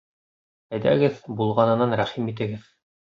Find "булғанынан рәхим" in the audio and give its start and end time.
1.41-2.33